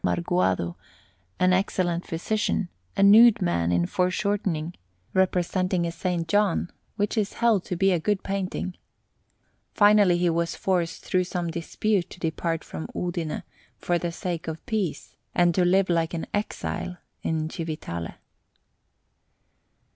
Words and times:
Marguando, 0.03 0.77
an 1.39 1.53
excellent 1.53 2.07
physician, 2.07 2.69
a 2.97 3.03
nude 3.03 3.39
man 3.39 3.71
in 3.71 3.85
foreshortening, 3.85 4.73
representing 5.13 5.85
a 5.85 5.89
S. 5.89 6.23
John, 6.27 6.71
which 6.95 7.15
is 7.19 7.33
held 7.33 7.65
to 7.65 7.75
be 7.75 7.91
a 7.91 7.99
good 7.99 8.23
painting. 8.23 8.73
Finally, 9.75 10.17
he 10.17 10.31
was 10.31 10.55
forced 10.55 11.03
through 11.05 11.25
some 11.25 11.51
dispute 11.51 12.09
to 12.09 12.19
depart 12.19 12.63
from 12.63 12.89
Udine, 12.95 13.43
for 13.77 13.99
the 13.99 14.11
sake 14.11 14.47
of 14.47 14.65
peace, 14.65 15.15
and 15.35 15.53
to 15.53 15.63
live 15.63 15.87
like 15.87 16.15
an 16.15 16.25
exile 16.33 16.97
in 17.21 17.47
Civitale. 17.51 18.15